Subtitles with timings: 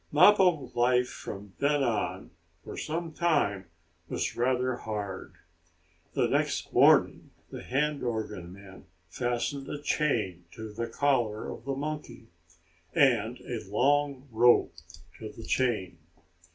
[0.11, 2.31] Mappo's life from then on,
[2.63, 3.67] for some time,
[4.09, 5.35] was rather hard.
[6.15, 11.75] The next morning the hand organ man fastened a chain to the collar of the
[11.75, 12.25] monkey,
[12.95, 14.73] and a long rope
[15.19, 15.99] to the chain.